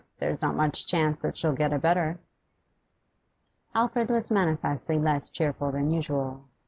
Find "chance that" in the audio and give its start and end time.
0.87-1.37